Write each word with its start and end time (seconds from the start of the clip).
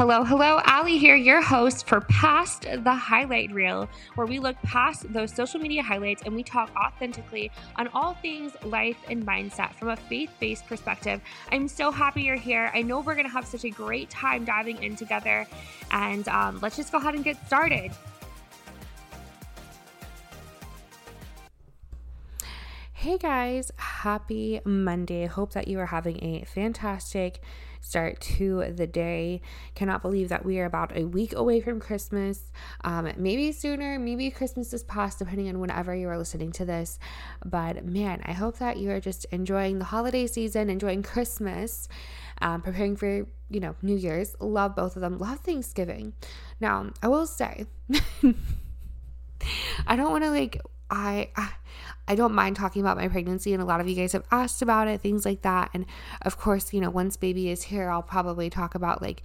Hello, 0.00 0.24
hello, 0.24 0.62
Ally 0.64 0.92
here, 0.92 1.14
your 1.14 1.42
host 1.42 1.86
for 1.86 2.00
Past 2.00 2.62
the 2.62 2.94
Highlight 2.94 3.52
Reel, 3.52 3.86
where 4.14 4.26
we 4.26 4.38
look 4.38 4.56
past 4.62 5.12
those 5.12 5.30
social 5.30 5.60
media 5.60 5.82
highlights 5.82 6.22
and 6.24 6.34
we 6.34 6.42
talk 6.42 6.74
authentically 6.74 7.50
on 7.76 7.86
all 7.88 8.14
things 8.14 8.52
life 8.64 8.96
and 9.10 9.26
mindset 9.26 9.74
from 9.74 9.90
a 9.90 9.96
faith 9.96 10.30
based 10.40 10.66
perspective. 10.66 11.20
I'm 11.52 11.68
so 11.68 11.90
happy 11.90 12.22
you're 12.22 12.36
here. 12.36 12.70
I 12.72 12.80
know 12.80 13.00
we're 13.00 13.14
going 13.14 13.26
to 13.26 13.32
have 13.32 13.46
such 13.46 13.64
a 13.64 13.68
great 13.68 14.08
time 14.08 14.46
diving 14.46 14.82
in 14.82 14.96
together, 14.96 15.46
and 15.90 16.26
um, 16.28 16.60
let's 16.62 16.76
just 16.76 16.92
go 16.92 16.96
ahead 16.96 17.14
and 17.14 17.22
get 17.22 17.36
started. 17.46 17.92
Hey 22.94 23.18
guys, 23.18 23.70
happy 23.76 24.62
Monday. 24.64 25.26
Hope 25.26 25.52
that 25.52 25.68
you 25.68 25.78
are 25.78 25.86
having 25.86 26.24
a 26.24 26.46
fantastic 26.46 27.42
start 27.80 28.20
to 28.20 28.72
the 28.72 28.86
day. 28.86 29.40
Cannot 29.74 30.02
believe 30.02 30.28
that 30.28 30.44
we 30.44 30.58
are 30.60 30.64
about 30.64 30.96
a 30.96 31.04
week 31.04 31.34
away 31.34 31.60
from 31.60 31.80
Christmas. 31.80 32.52
Um, 32.84 33.10
maybe 33.16 33.52
sooner, 33.52 33.98
maybe 33.98 34.30
Christmas 34.30 34.72
is 34.72 34.82
past, 34.84 35.18
depending 35.18 35.48
on 35.48 35.58
whenever 35.60 35.94
you 35.94 36.08
are 36.08 36.18
listening 36.18 36.52
to 36.52 36.64
this. 36.64 36.98
But 37.44 37.84
man, 37.84 38.22
I 38.24 38.32
hope 38.32 38.58
that 38.58 38.76
you 38.76 38.90
are 38.90 39.00
just 39.00 39.24
enjoying 39.26 39.78
the 39.78 39.86
holiday 39.86 40.26
season, 40.26 40.70
enjoying 40.70 41.02
Christmas, 41.02 41.88
um, 42.40 42.62
preparing 42.62 42.96
for 42.96 43.26
you 43.48 43.60
know 43.60 43.74
New 43.82 43.96
Year's. 43.96 44.34
Love 44.40 44.76
both 44.76 44.96
of 44.96 45.02
them. 45.02 45.18
Love 45.18 45.40
Thanksgiving. 45.40 46.12
Now, 46.60 46.90
I 47.02 47.08
will 47.08 47.26
say, 47.26 47.66
I 49.86 49.96
don't 49.96 50.10
want 50.10 50.24
to 50.24 50.30
like 50.30 50.60
I, 50.90 51.30
I 52.08 52.14
don't 52.14 52.34
mind 52.34 52.56
talking 52.56 52.82
about 52.82 52.96
my 52.96 53.08
pregnancy, 53.08 53.52
and 53.52 53.62
a 53.62 53.64
lot 53.64 53.80
of 53.80 53.88
you 53.88 53.94
guys 53.94 54.12
have 54.12 54.24
asked 54.30 54.62
about 54.62 54.88
it, 54.88 55.00
things 55.00 55.24
like 55.24 55.42
that. 55.42 55.70
And 55.72 55.86
of 56.22 56.36
course, 56.36 56.72
you 56.72 56.80
know, 56.80 56.90
once 56.90 57.16
baby 57.16 57.48
is 57.48 57.62
here, 57.62 57.88
I'll 57.88 58.02
probably 58.02 58.50
talk 58.50 58.74
about 58.74 59.00
like, 59.00 59.22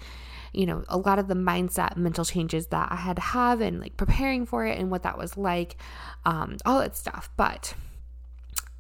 you 0.54 0.66
know, 0.66 0.84
a 0.88 0.98
lot 0.98 1.20
of 1.20 1.28
the 1.28 1.34
mindset, 1.34 1.98
mental 1.98 2.24
changes 2.24 2.68
that 2.68 2.92
I 2.92 2.96
had 2.96 3.16
to 3.16 3.22
have, 3.22 3.60
and 3.62 3.80
like 3.82 3.98
preparing 3.98 4.46
for 4.46 4.66
it, 4.66 4.78
and 4.80 4.92
what 4.92 5.04
that 5.04 5.18
was 5.18 5.36
like, 5.36 5.78
um, 6.26 6.58
all 6.66 6.80
that 6.80 6.96
stuff. 6.96 7.30
But 7.36 7.74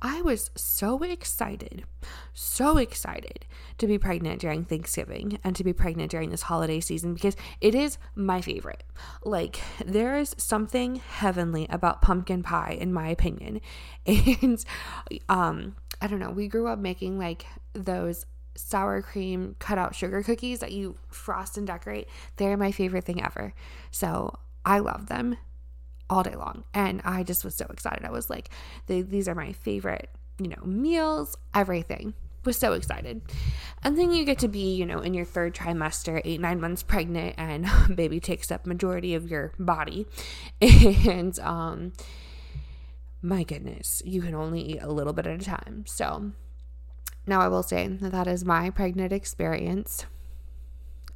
I 0.02 0.22
was 0.22 0.52
so 0.56 1.02
excited, 1.04 1.84
so 2.34 2.78
excited 2.78 3.46
to 3.78 3.88
be 3.88 3.98
pregnant 3.98 4.42
during 4.42 4.66
Thanksgiving 4.66 5.40
and 5.44 5.56
to 5.56 5.64
be 5.64 5.74
pregnant 5.74 6.12
during 6.12 6.30
this 6.30 6.44
holiday 6.44 6.80
season 6.80 7.14
because 7.14 7.36
it 7.62 7.74
is 7.74 7.98
my 8.14 8.42
favorite. 8.42 8.84
Like, 9.23 9.60
there 9.84 10.18
is 10.18 10.36
something 10.38 10.96
heavenly 10.96 11.66
about 11.70 12.02
pumpkin 12.02 12.44
pie, 12.44 12.78
in 12.80 12.94
my 12.94 13.10
opinion. 13.10 13.62
And, 14.06 14.64
um, 15.30 15.76
I 16.02 16.08
don't 16.08 16.20
know, 16.20 16.30
we 16.30 16.48
grew 16.48 16.68
up 16.68 16.78
making 16.78 17.18
like 17.18 17.46
those 17.73 18.26
sour 18.56 19.02
cream 19.02 19.56
cutout 19.60 19.96
sugar 19.96 20.23
cookies 20.23 20.60
that 20.60 20.72
you 20.72 20.96
frost 21.10 21.58
and 21.58 21.66
decorate. 21.66 22.08
They're 22.36 22.58
my 22.58 22.72
favorite 22.72 23.06
thing 23.06 23.23
ever. 23.23 23.54
So 23.92 24.38
I 24.66 24.80
love 24.80 25.08
them 25.08 25.38
all 26.09 26.23
day 26.23 26.36
long. 26.36 26.64
And 26.73 27.02
I 27.03 27.23
just 27.23 27.44
was 27.44 27.56
so 27.56 27.66
excited. 27.70 28.06
I 28.06 28.11
was 28.11 28.30
like, 28.30 28.50
these 28.88 29.28
are 29.28 29.36
my 29.36 29.53
favorite, 29.53 30.09
you 30.39 30.48
know, 30.48 30.64
meals, 30.64 31.38
everything. 31.53 32.14
Was 32.44 32.58
so 32.58 32.73
excited. 32.73 33.22
And 33.81 33.98
then 33.98 34.11
you 34.11 34.23
get 34.23 34.38
to 34.39 34.48
be, 34.48 34.76
you 34.76 34.86
know, 34.86 35.00
in 35.00 35.16
your 35.16 35.26
third 35.26 35.56
trimester, 35.56 36.22
eight, 36.23 36.39
nine 36.39 36.61
months 36.61 36.83
pregnant, 36.83 37.33
and 37.39 37.66
baby 37.95 38.20
takes 38.20 38.52
up 38.52 38.67
majority 38.67 39.16
of 39.16 39.30
your 39.30 39.54
body. 39.58 40.05
And 40.61 41.38
um 41.39 41.93
my 43.26 43.42
goodness, 43.42 44.04
you 44.05 44.22
can 44.22 44.36
only 44.36 44.61
eat 44.61 44.83
a 44.83 44.92
little 44.92 45.11
bit 45.11 45.26
at 45.26 45.42
a 45.42 45.43
time. 45.43 45.86
So 45.87 46.32
now 47.26 47.42
I 47.42 47.48
will 47.48 47.64
say 47.64 47.87
that 47.87 48.11
that 48.11 48.27
is 48.27 48.45
my 48.45 48.70
pregnant 48.70 49.11
experience 49.11 50.05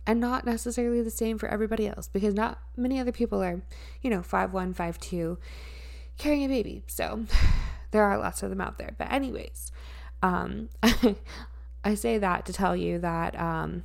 and 0.05 0.19
not 0.19 0.45
necessarily 0.45 1.01
the 1.01 1.09
same 1.09 1.37
for 1.37 1.47
everybody 1.47 1.87
else 1.87 2.07
because 2.07 2.33
not 2.33 2.59
many 2.75 2.99
other 2.99 3.11
people 3.11 3.43
are, 3.43 3.61
you 4.01 4.09
know, 4.09 4.21
five 4.21 4.53
one, 4.53 4.73
five 4.73 4.99
two, 4.99 5.37
carrying 6.17 6.45
a 6.45 6.47
baby. 6.47 6.83
So 6.87 7.25
there 7.91 8.03
are 8.03 8.17
lots 8.17 8.43
of 8.43 8.49
them 8.49 8.61
out 8.61 8.77
there. 8.77 8.95
But 8.97 9.11
anyways, 9.11 9.71
um, 10.21 10.69
I 11.83 11.95
say 11.95 12.17
that 12.17 12.45
to 12.45 12.53
tell 12.53 12.75
you 12.75 12.99
that 12.99 13.39
um, 13.39 13.83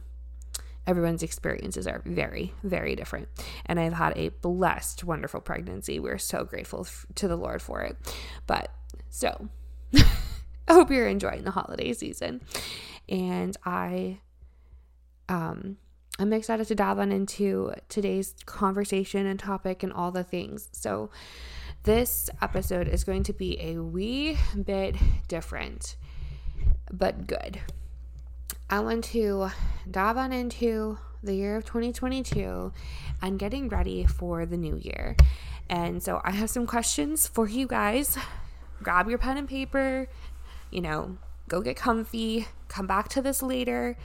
everyone's 0.86 1.22
experiences 1.22 1.86
are 1.86 2.02
very, 2.04 2.52
very 2.62 2.96
different. 2.96 3.28
And 3.66 3.78
I've 3.78 3.94
had 3.94 4.16
a 4.16 4.28
blessed, 4.28 5.04
wonderful 5.04 5.40
pregnancy. 5.40 5.98
We're 5.98 6.18
so 6.18 6.44
grateful 6.44 6.80
f- 6.80 7.06
to 7.16 7.28
the 7.28 7.36
Lord 7.36 7.62
for 7.62 7.82
it. 7.82 7.96
But 8.46 8.70
so 9.10 9.48
I 9.94 10.72
hope 10.72 10.90
you're 10.90 11.08
enjoying 11.08 11.44
the 11.44 11.52
holiday 11.52 11.92
season. 11.92 12.40
And 13.08 13.56
I 13.64 14.20
um 15.28 15.78
I'm 16.16 16.32
excited 16.32 16.68
to 16.68 16.76
dive 16.76 17.00
on 17.00 17.10
into 17.10 17.72
today's 17.88 18.36
conversation 18.46 19.26
and 19.26 19.38
topic 19.38 19.82
and 19.82 19.92
all 19.92 20.12
the 20.12 20.22
things. 20.22 20.68
So, 20.70 21.10
this 21.82 22.30
episode 22.40 22.86
is 22.86 23.02
going 23.02 23.24
to 23.24 23.32
be 23.32 23.60
a 23.60 23.82
wee 23.82 24.38
bit 24.64 24.94
different, 25.26 25.96
but 26.90 27.26
good. 27.26 27.60
I 28.70 28.78
want 28.78 29.04
to 29.06 29.48
dive 29.90 30.16
on 30.16 30.32
into 30.32 30.98
the 31.24 31.34
year 31.34 31.56
of 31.56 31.64
2022 31.64 32.72
and 33.20 33.38
getting 33.38 33.68
ready 33.68 34.06
for 34.06 34.46
the 34.46 34.56
new 34.56 34.76
year. 34.76 35.16
And 35.68 36.00
so, 36.00 36.20
I 36.22 36.30
have 36.30 36.48
some 36.48 36.68
questions 36.68 37.26
for 37.26 37.48
you 37.48 37.66
guys. 37.66 38.16
Grab 38.84 39.08
your 39.08 39.18
pen 39.18 39.36
and 39.36 39.48
paper, 39.48 40.06
you 40.70 40.80
know, 40.80 41.18
go 41.48 41.60
get 41.60 41.74
comfy, 41.74 42.46
come 42.68 42.86
back 42.86 43.08
to 43.08 43.20
this 43.20 43.42
later 43.42 43.96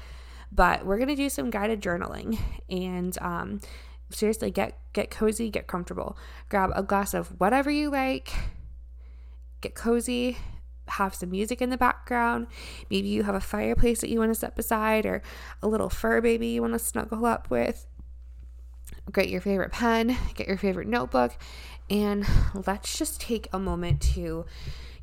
but 0.52 0.86
we're 0.86 0.98
gonna 0.98 1.16
do 1.16 1.30
some 1.30 1.50
guided 1.50 1.82
journaling 1.82 2.40
and 2.70 3.18
um, 3.22 3.62
seriously 4.10 4.52
get 4.52 4.78
get 4.94 5.10
cozy, 5.12 5.50
get 5.50 5.68
comfortable. 5.68 6.18
Grab 6.50 6.72
a 6.76 6.84
glass 6.84 7.14
of 7.14 7.40
whatever 7.40 7.70
you 7.70 7.90
like. 7.90 8.34
Get 9.62 9.76
cozy. 9.76 10.38
Have 10.88 11.14
some 11.14 11.30
music 11.30 11.62
in 11.62 11.70
the 11.70 11.78
background. 11.78 12.48
Maybe 12.90 13.10
you 13.10 13.24
have 13.24 13.36
a 13.36 13.42
fireplace 13.42 14.02
that 14.02 14.10
you 14.10 14.18
want 14.20 14.32
to 14.32 14.40
set 14.40 14.56
beside, 14.56 15.06
or 15.06 15.22
a 15.62 15.68
little 15.68 15.90
fur 15.90 16.20
baby 16.22 16.48
you 16.48 16.62
want 16.62 16.74
to 16.74 16.80
snuggle 16.80 17.26
up 17.26 17.50
with. 17.50 17.86
Get 19.12 19.30
your 19.30 19.42
favorite 19.42 19.72
pen, 19.72 20.18
get 20.34 20.48
your 20.48 20.58
favorite 20.58 20.88
notebook, 20.88 21.38
and 21.90 22.26
let's 22.68 22.98
just 22.98 23.22
take 23.22 23.48
a 23.52 23.60
moment 23.60 24.02
to, 24.14 24.46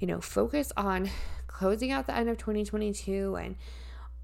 you 0.00 0.06
know, 0.06 0.20
focus 0.20 0.72
on 0.76 1.10
closing 1.46 1.90
out 1.90 2.06
the 2.06 2.16
end 2.16 2.28
of 2.28 2.36
2022 2.36 3.36
and 3.36 3.56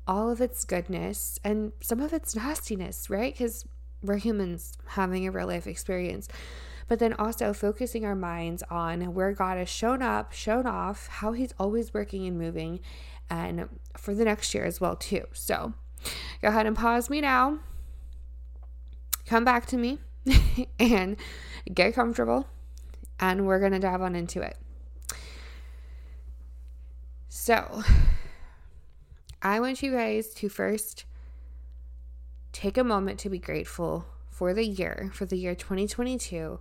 all 0.07 0.31
of 0.31 0.41
its 0.41 0.65
goodness 0.65 1.39
and 1.45 1.73
some 1.81 2.01
of 2.01 2.13
its 2.13 2.35
nastiness, 2.35 3.09
right? 3.09 3.33
Because 3.33 3.65
we're 4.03 4.17
humans 4.17 4.73
having 4.87 5.27
a 5.27 5.31
real 5.31 5.47
life 5.47 5.67
experience. 5.67 6.29
But 6.89 6.99
then 6.99 7.13
also 7.15 7.53
focusing 7.53 8.05
our 8.05 8.17
minds 8.17 8.63
on 8.69 9.15
where 9.15 9.33
God 9.33 9.57
has 9.57 9.69
shown 9.69 10.03
up, 10.03 10.33
shown 10.33 10.67
off, 10.67 11.07
how 11.07 11.33
He's 11.33 11.55
always 11.59 11.95
working 11.95 12.27
and 12.27 12.39
moving, 12.39 12.81
and 13.31 13.69
for 13.97 14.15
the 14.15 14.25
next 14.25 14.53
year 14.53 14.65
as 14.65 14.81
well, 14.81 14.97
too. 14.97 15.25
So 15.33 15.73
go 16.43 16.49
ahead 16.49 16.67
and 16.67 16.77
pause 16.77 17.09
me 17.09 17.21
now. 17.21 17.61
Come 19.27 19.45
back 19.45 19.67
to 19.67 19.77
me 19.77 20.01
and 20.79 21.17
get 21.73 21.95
comfortable, 21.95 22.49
and 23.21 23.47
we're 23.47 23.61
going 23.61 23.73
to 23.73 23.79
dive 23.79 24.03
on 24.03 24.15
into 24.17 24.43
it. 24.43 24.59
So, 27.29 27.83
I 29.45 29.59
want 29.59 29.83
you 29.83 29.91
guys 29.91 30.33
to 30.35 30.49
first 30.49 31.05
take 32.53 32.79
a 32.79 32.85
moment 32.85 33.19
to 33.21 33.29
be 33.29 33.41
grateful 33.41 34.07
for 34.31 34.55
the 34.55 34.65
year, 34.65 35.11
for 35.13 35.27
the 35.27 35.37
year 35.37 35.57
2022 35.57 36.61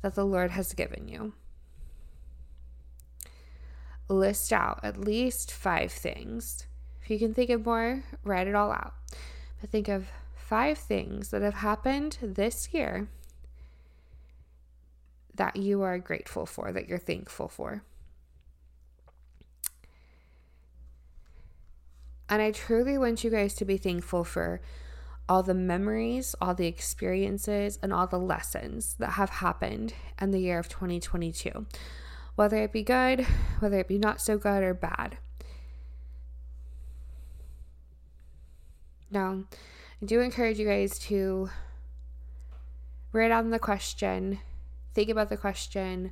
that 0.00 0.14
the 0.14 0.24
Lord 0.24 0.52
has 0.52 0.72
given 0.72 1.06
you. 1.06 1.34
List 4.08 4.54
out 4.54 4.80
at 4.82 4.98
least 4.98 5.52
five 5.52 5.92
things. 5.92 6.66
If 7.02 7.10
you 7.10 7.18
can 7.18 7.34
think 7.34 7.50
of 7.50 7.66
more, 7.66 8.04
write 8.24 8.46
it 8.46 8.54
all 8.54 8.72
out. 8.72 8.94
But 9.60 9.68
think 9.68 9.88
of 9.88 10.06
five 10.34 10.78
things 10.78 11.28
that 11.28 11.42
have 11.42 11.54
happened 11.54 12.16
this 12.22 12.72
year 12.72 13.08
that 15.34 15.56
you 15.56 15.82
are 15.82 15.98
grateful 15.98 16.46
for, 16.46 16.72
that 16.72 16.88
you're 16.88 16.96
thankful 16.96 17.48
for. 17.48 17.82
And 22.28 22.40
I 22.40 22.50
truly 22.50 22.96
want 22.96 23.22
you 23.22 23.30
guys 23.30 23.54
to 23.54 23.64
be 23.64 23.76
thankful 23.76 24.24
for 24.24 24.60
all 25.28 25.42
the 25.42 25.54
memories, 25.54 26.34
all 26.40 26.54
the 26.54 26.66
experiences, 26.66 27.78
and 27.82 27.92
all 27.92 28.06
the 28.06 28.18
lessons 28.18 28.94
that 28.98 29.12
have 29.12 29.30
happened 29.30 29.94
in 30.20 30.30
the 30.30 30.38
year 30.38 30.58
of 30.58 30.68
2022, 30.68 31.66
whether 32.34 32.58
it 32.58 32.72
be 32.72 32.82
good, 32.82 33.26
whether 33.60 33.78
it 33.78 33.88
be 33.88 33.98
not 33.98 34.20
so 34.20 34.36
good 34.36 34.62
or 34.62 34.74
bad. 34.74 35.18
Now, 39.10 39.44
I 40.02 40.06
do 40.06 40.20
encourage 40.20 40.58
you 40.58 40.66
guys 40.66 40.98
to 41.00 41.48
write 43.12 43.28
down 43.28 43.50
the 43.50 43.58
question, 43.58 44.40
think 44.92 45.08
about 45.08 45.28
the 45.28 45.36
question, 45.36 46.10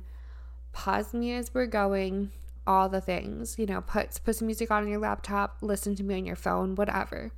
pause 0.71 1.13
me 1.13 1.33
as 1.33 1.53
we're 1.53 1.67
going, 1.67 2.31
all 2.65 2.89
the 2.89 3.01
things. 3.01 3.57
You 3.57 3.65
know, 3.65 3.81
put 3.81 4.19
put 4.23 4.35
some 4.35 4.47
music 4.47 4.71
on 4.71 4.87
your 4.87 4.99
laptop, 4.99 5.57
listen 5.61 5.95
to 5.95 6.03
me 6.03 6.15
on 6.15 6.25
your 6.25 6.35
phone, 6.35 6.75
whatever. 6.75 7.31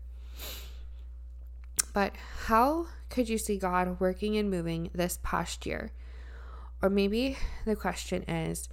But 1.93 2.13
how 2.47 2.87
could 3.09 3.29
you 3.29 3.37
see 3.37 3.57
God 3.57 3.99
working 3.99 4.35
and 4.35 4.49
moving 4.49 4.89
this 4.93 5.19
past 5.23 5.65
year? 5.65 5.91
Or 6.81 6.89
maybe 6.89 7.37
the 7.65 7.75
question 7.75 8.23
is, 8.23 8.67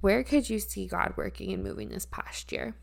where 0.00 0.22
could 0.22 0.48
you 0.48 0.60
see 0.60 0.86
God 0.86 1.14
working 1.16 1.52
and 1.52 1.62
moving 1.62 1.88
this 1.88 2.06
past 2.06 2.52
year? 2.52 2.76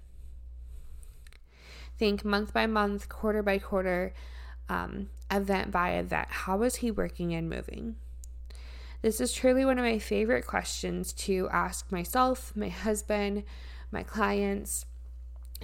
Think 1.97 2.25
month 2.25 2.51
by 2.51 2.67
month, 2.67 3.07
quarter 3.07 3.41
by 3.41 3.57
quarter, 3.57 4.13
um, 4.67 5.09
event 5.31 5.71
by 5.71 5.91
event. 5.91 6.27
How 6.29 6.61
is 6.63 6.75
He 6.77 6.91
working 6.91 7.33
and 7.33 7.49
moving? 7.49 7.95
This 9.05 9.21
is 9.21 9.31
truly 9.31 9.65
one 9.65 9.77
of 9.77 9.85
my 9.85 9.99
favorite 9.99 10.47
questions 10.47 11.13
to 11.13 11.47
ask 11.51 11.91
myself, 11.91 12.51
my 12.55 12.69
husband, 12.69 13.43
my 13.91 14.01
clients, 14.01 14.87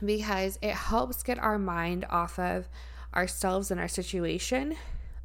because 0.06 0.60
it 0.62 0.76
helps 0.76 1.24
get 1.24 1.40
our 1.40 1.58
mind 1.58 2.06
off 2.12 2.38
of 2.38 2.70
ourselves 3.16 3.72
and 3.72 3.80
our 3.80 3.88
situation, 3.88 4.76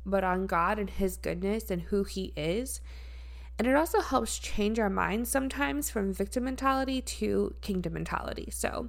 but 0.06 0.24
on 0.24 0.46
God 0.46 0.78
and 0.78 0.88
His 0.88 1.18
goodness 1.18 1.70
and 1.70 1.82
who 1.82 2.04
He 2.04 2.32
is. 2.34 2.80
And 3.58 3.68
it 3.68 3.76
also 3.76 4.00
helps 4.00 4.38
change 4.38 4.78
our 4.78 4.88
minds 4.88 5.28
sometimes 5.28 5.90
from 5.90 6.14
victim 6.14 6.44
mentality 6.44 7.02
to 7.02 7.54
kingdom 7.60 7.92
mentality. 7.92 8.48
So, 8.50 8.88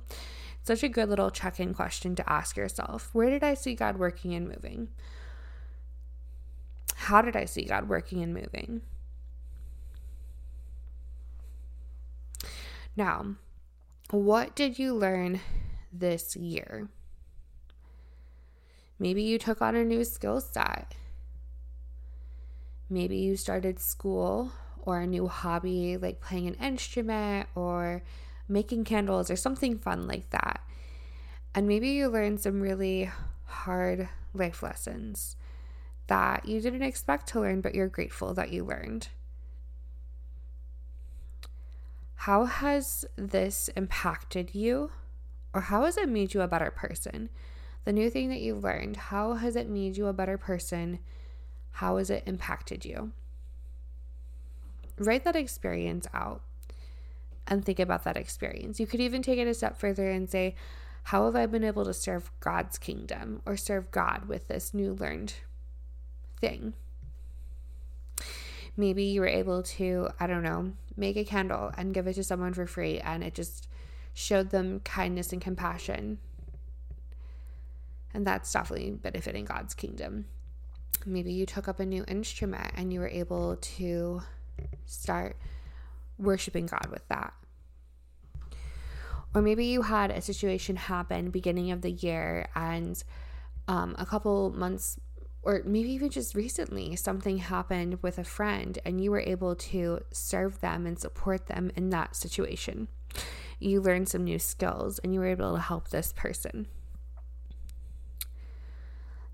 such 0.64 0.84
a 0.84 0.88
good 0.88 1.10
little 1.10 1.32
check 1.32 1.60
in 1.60 1.74
question 1.74 2.16
to 2.16 2.32
ask 2.32 2.56
yourself 2.56 3.10
Where 3.12 3.30
did 3.30 3.44
I 3.44 3.56
see 3.56 3.76
God 3.76 3.98
working 3.98 4.34
and 4.34 4.48
moving? 4.48 4.88
How 6.96 7.22
did 7.22 7.36
I 7.36 7.44
see 7.44 7.66
God 7.66 7.90
working 7.90 8.24
and 8.24 8.34
moving? 8.34 8.84
Now, 12.98 13.36
what 14.10 14.56
did 14.56 14.80
you 14.80 14.96
learn 14.96 15.40
this 15.94 16.36
year? 16.36 16.90
Maybe 18.98 19.22
you 19.22 19.38
took 19.38 19.62
on 19.62 19.76
a 19.76 19.86
new 19.86 20.04
skill 20.04 20.42
set. 20.42 20.96
Maybe 22.90 23.18
you 23.18 23.38
started 23.38 23.80
school 23.80 24.52
or 24.82 25.02
a 25.02 25.06
new 25.06 25.28
hobby 25.28 25.96
like 25.96 26.22
playing 26.22 26.48
an 26.48 26.56
instrument 26.56 27.48
or 27.54 28.02
making 28.50 28.86
candles 28.86 29.30
or 29.30 29.36
something 29.36 29.78
fun 29.78 30.08
like 30.08 30.32
that. 30.32 30.62
And 31.54 31.68
maybe 31.68 31.90
you 31.90 32.08
learned 32.08 32.40
some 32.40 32.62
really 32.62 33.12
hard 33.44 34.10
life 34.34 34.64
lessons 34.64 35.36
that 36.08 36.48
you 36.48 36.62
didn't 36.62 36.82
expect 36.82 37.28
to 37.28 37.42
learn, 37.42 37.62
but 37.62 37.76
you're 37.76 37.88
grateful 37.88 38.34
that 38.34 38.52
you 38.52 38.64
learned. 38.64 39.10
How 42.22 42.46
has 42.46 43.06
this 43.16 43.70
impacted 43.76 44.54
you, 44.54 44.92
or 45.54 45.62
how 45.62 45.86
has 45.86 45.98
it 45.98 46.10
made 46.10 46.34
you 46.34 46.42
a 46.42 46.48
better 46.48 46.72
person? 46.72 47.30
The 47.86 47.94
new 47.94 48.10
thing 48.10 48.30
that 48.30 48.42
you've 48.42 48.64
learned, 48.64 48.98
how 48.98 49.36
has 49.36 49.56
it 49.56 49.70
made 49.70 49.96
you 49.96 50.08
a 50.08 50.14
better 50.14 50.38
person? 50.38 51.00
How 51.72 51.98
has 51.98 52.10
it 52.10 52.24
impacted 52.26 52.84
you? 52.84 53.14
Write 54.98 55.24
that 55.26 55.36
experience 55.36 56.08
out 56.14 56.42
and 57.48 57.64
think 57.64 57.80
about 57.80 58.04
that 58.04 58.18
experience. 58.18 58.80
You 58.80 58.88
could 58.88 59.00
even 59.00 59.22
take 59.22 59.38
it 59.40 59.48
a 59.48 59.54
step 59.54 59.78
further 59.78 60.10
and 60.10 60.30
say, 60.30 60.56
How 61.04 61.26
have 61.26 61.36
I 61.36 61.46
been 61.46 61.64
able 61.64 61.86
to 61.86 61.94
serve 61.94 62.32
God's 62.40 62.78
kingdom 62.78 63.42
or 63.46 63.56
serve 63.56 63.92
God 63.92 64.28
with 64.28 64.48
this 64.48 64.74
new 64.74 64.94
learned 64.94 65.36
thing? 66.42 66.74
Maybe 68.78 69.04
you 69.04 69.22
were 69.22 69.28
able 69.28 69.64
to, 69.64 70.10
I 70.20 70.28
don't 70.28 70.44
know, 70.44 70.74
make 70.96 71.18
a 71.18 71.26
candle 71.26 71.72
and 71.78 71.94
give 71.94 72.08
it 72.08 72.14
to 72.14 72.24
someone 72.24 72.54
for 72.54 72.68
free, 72.68 73.00
and 73.00 73.24
it 73.24 73.34
just 73.34 73.68
showed 74.14 74.52
them 74.52 74.80
kindness 74.82 75.34
and 75.34 75.42
compassion 75.42 76.20
and 78.18 78.26
that's 78.26 78.52
definitely 78.52 78.92
benefiting 78.92 79.46
God's 79.46 79.76
kingdom. 79.76 80.26
Maybe 81.06 81.32
you 81.32 81.46
took 81.46 81.68
up 81.68 81.80
a 81.80 81.86
new 81.86 82.04
instrument 82.08 82.72
and 82.76 82.92
you 82.92 83.00
were 83.00 83.08
able 83.08 83.58
to 83.58 84.22
start 84.86 85.38
worshiping 86.18 86.66
God 86.66 86.88
with 86.90 87.08
that. 87.10 87.32
Or 89.36 89.44
maybe 89.44 89.66
you 89.66 89.84
had 89.84 90.10
a 90.10 90.22
situation 90.22 90.78
happen 90.78 91.30
beginning 91.30 91.70
of 91.70 91.82
the 91.82 91.92
year 91.92 92.48
and 92.56 93.02
um, 93.68 93.96
a 94.00 94.06
couple 94.06 94.50
months 94.50 95.00
or 95.48 95.62
maybe 95.64 95.90
even 95.92 96.10
just 96.10 96.36
recently 96.36 96.94
something 96.98 97.38
happened 97.38 97.98
with 98.02 98.18
a 98.18 98.24
friend 98.26 98.80
and 98.84 99.02
you 99.02 99.10
were 99.10 99.22
able 99.22 99.56
to 99.56 100.02
serve 100.12 100.60
them 100.60 100.86
and 100.86 101.00
support 101.00 101.48
them 101.48 101.72
in 101.74 101.90
that 101.90 102.18
situation. 102.18 102.90
You 103.58 103.80
learned 103.80 104.10
some 104.10 104.26
new 104.26 104.40
skills 104.40 105.00
and 105.00 105.14
you 105.14 105.22
were 105.22 105.28
able 105.28 105.56
to 105.56 105.62
help 105.62 105.88
this 105.88 106.12
person. 106.12 106.68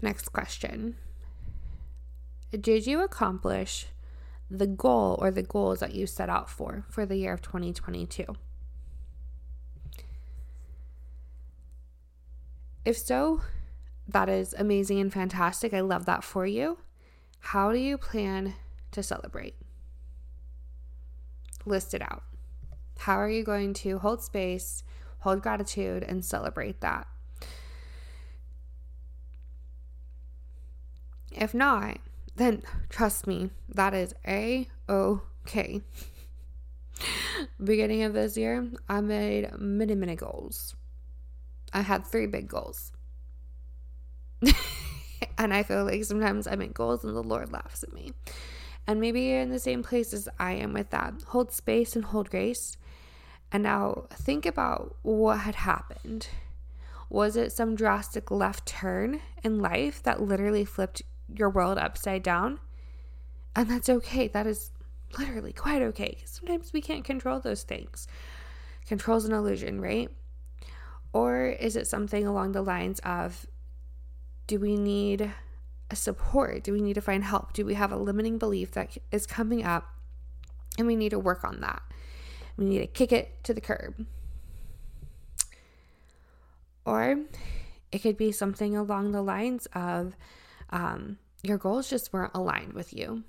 Next 0.04 0.30
question 0.30 0.98
Did 2.51 2.86
you 2.86 3.01
accomplish 3.01 3.88
the 4.51 4.68
goal 4.68 5.18
or 5.19 5.31
the 5.31 5.42
goals 5.42 5.80
that 5.80 5.95
you 5.95 6.06
set 6.06 6.30
out 6.30 6.48
for 6.48 6.86
for 6.92 7.07
the 7.07 7.16
year 7.16 7.33
of 7.33 7.42
2022? 7.42 8.25
If 12.86 13.00
so, 13.00 13.42
that 14.08 14.30
is 14.30 14.54
amazing 14.58 15.00
and 15.00 15.12
fantastic. 15.12 15.74
I 15.74 15.82
love 15.82 16.06
that 16.06 16.24
for 16.24 16.46
you. 16.46 16.78
How 17.40 17.72
do 17.72 17.78
you 17.78 17.98
plan 17.98 18.56
to 18.92 19.04
celebrate? 19.04 19.56
List 21.66 21.94
it 21.94 22.02
out. 22.02 22.24
How 23.00 23.16
are 23.16 23.30
you 23.30 23.44
going 23.44 23.74
to 23.76 24.00
hold 24.00 24.22
space, 24.22 24.84
hold 25.20 25.42
gratitude, 25.42 26.04
and 26.04 26.24
celebrate 26.24 26.80
that? 26.80 27.08
If 31.34 31.54
not, 31.54 31.98
then 32.36 32.64
trust 32.90 33.28
me, 33.28 33.50
that 33.70 33.94
is 33.94 34.14
a 34.26 34.70
okay. 34.88 35.82
Beginning 37.64 38.04
of 38.04 38.14
this 38.14 38.38
year, 38.38 38.68
I 38.88 39.02
made 39.02 39.50
many, 39.60 39.96
many 39.96 40.16
goals. 40.16 40.76
I 41.74 41.81
had 41.81 42.06
three 42.06 42.28
big 42.28 42.48
goals. 42.48 42.93
and 45.38 45.54
I 45.54 45.64
feel 45.64 45.85
like 45.85 46.04
sometimes 46.04 46.47
I 46.47 46.56
make 46.56 46.73
goals 46.73 47.04
and 47.04 47.16
the 47.16 47.23
Lord 47.23 47.52
laughs 47.52 47.83
at 47.83 47.94
me. 47.94 48.12
And 48.85 49.00
maybe 49.00 49.21
you're 49.21 49.42
in 49.42 49.50
the 49.50 49.59
same 49.59 49.83
place 49.83 50.14
as 50.14 50.28
I 50.40 50.54
am 50.54 50.73
with 50.73 50.90
that. 50.90 51.14
Hold 51.28 51.52
space 51.52 51.95
and 51.95 52.06
hold 52.06 52.30
grace. 52.30 52.78
And 53.52 53.64
now 53.64 54.06
think 54.12 54.45
about 54.45 54.95
what 55.04 55.40
had 55.40 55.56
happened. 55.56 56.28
Was 57.09 57.38
it 57.38 57.52
some 57.52 57.76
drastic 57.76 58.31
left 58.31 58.66
turn 58.66 59.21
in 59.44 59.59
life 59.59 60.02
that 60.04 60.21
literally 60.21 60.66
flipped 60.66 61.04
your 61.28 61.50
world 61.50 61.78
upside 61.78 62.23
down. 62.23 62.59
And 63.56 63.69
that's 63.69 63.90
okay. 63.90 64.28
That 64.28 64.47
is 64.47 64.71
literally 65.18 65.54
quite 65.54 65.81
okay. 65.81 66.18
Sometimes 66.26 66.73
we 66.73 66.81
can't 66.81 67.06
control 67.06 67.40
those 67.40 67.64
things. 67.64 68.07
Control's 68.88 69.26
an 69.26 69.33
illusion, 69.33 69.80
right? 69.80 70.09
Or 71.14 71.45
is 71.45 71.76
it 71.76 71.88
something 71.88 72.26
along 72.26 72.54
the 72.54 72.62
lines 72.62 73.00
of 73.00 73.45
do 74.47 74.59
we 74.59 74.76
need 74.76 75.31
a 75.90 75.95
support? 75.95 76.64
Do 76.64 76.73
we 76.73 76.81
need 76.81 76.94
to 76.95 77.02
find 77.02 77.23
help? 77.23 77.54
Do 77.54 77.66
we 77.66 77.76
have 77.76 77.92
a 77.92 77.97
limiting 77.97 78.38
belief 78.38 78.71
that 78.71 78.97
is 79.12 79.26
coming 79.26 79.64
up 79.64 79.94
and 80.78 80.88
we 80.88 80.95
need 80.95 81.09
to 81.09 81.19
work 81.19 81.44
on 81.44 81.62
that? 81.62 81.81
We 82.57 82.66
need 82.66 82.80
to 82.80 82.88
kick 82.88 83.12
it 83.12 83.44
to 83.45 83.54
the 83.54 83.62
curb. 83.62 84.06
Or 86.85 87.23
it 87.92 88.00
could 88.00 88.18
be 88.18 88.31
something 88.31 88.76
along 88.76 89.12
the 89.12 89.21
lines 89.21 89.68
of 89.73 90.16
um, 90.69 91.18
your 91.44 91.57
goals 91.57 91.90
just 91.90 92.12
weren't 92.12 92.33
aligned 92.33 92.73
with 92.73 92.94
you. 92.94 93.23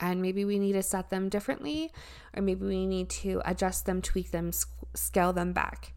And 0.00 0.20
maybe 0.20 0.44
we 0.44 0.58
need 0.58 0.72
to 0.72 0.82
set 0.82 1.10
them 1.10 1.28
differently, 1.28 1.92
or 2.34 2.42
maybe 2.42 2.66
we 2.66 2.86
need 2.86 3.08
to 3.10 3.40
adjust 3.44 3.86
them, 3.86 4.02
tweak 4.02 4.32
them, 4.32 4.50
scale 4.94 5.32
them 5.32 5.52
back. 5.52 5.92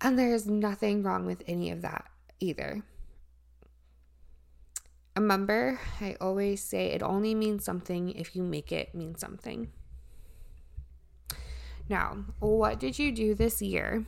And 0.00 0.18
there's 0.18 0.46
nothing 0.46 1.02
wrong 1.02 1.24
with 1.26 1.42
any 1.46 1.70
of 1.70 1.82
that 1.82 2.06
either. 2.40 2.82
Remember, 5.16 5.80
I 6.00 6.16
always 6.20 6.62
say 6.62 6.88
it 6.88 7.02
only 7.02 7.34
means 7.34 7.64
something 7.64 8.10
if 8.10 8.36
you 8.36 8.42
make 8.42 8.70
it 8.70 8.94
mean 8.94 9.16
something. 9.16 9.72
Now, 11.88 12.24
what 12.40 12.78
did 12.78 12.98
you 12.98 13.12
do 13.12 13.34
this 13.34 13.62
year, 13.62 14.04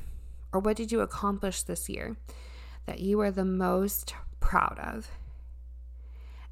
or 0.53 0.61
what 0.61 0.77
did 0.77 0.93
you 0.93 1.01
accomplish 1.01 1.63
this 1.63 1.89
year 1.89 2.17
that 2.89 3.01
you 3.01 3.21
are 3.21 3.31
the 3.31 3.45
most 3.45 4.15
proud 4.41 4.79
of. 4.79 5.11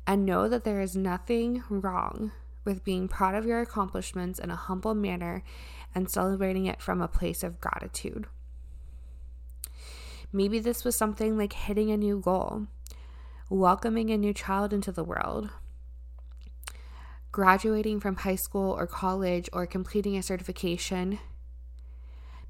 And 0.06 0.26
know 0.26 0.48
that 0.50 0.64
there 0.64 0.82
is 0.82 0.94
nothing 0.94 1.64
wrong 1.70 2.30
with 2.62 2.84
being 2.84 3.08
proud 3.08 3.34
of 3.34 3.46
your 3.46 3.60
accomplishments 3.60 4.38
in 4.38 4.50
a 4.50 4.56
humble 4.56 4.94
manner 4.94 5.42
and 5.94 6.10
celebrating 6.10 6.66
it 6.66 6.82
from 6.82 7.00
a 7.00 7.08
place 7.08 7.42
of 7.42 7.58
gratitude. 7.58 8.26
Maybe 10.36 10.58
this 10.58 10.84
was 10.84 10.94
something 10.94 11.38
like 11.38 11.54
hitting 11.54 11.90
a 11.90 11.96
new 11.96 12.20
goal, 12.20 12.66
welcoming 13.48 14.10
a 14.10 14.18
new 14.18 14.34
child 14.34 14.74
into 14.74 14.92
the 14.92 15.02
world, 15.02 15.48
graduating 17.32 18.00
from 18.00 18.16
high 18.16 18.34
school 18.36 18.70
or 18.70 18.86
college, 18.86 19.48
or 19.54 19.64
completing 19.66 20.14
a 20.14 20.22
certification. 20.22 21.20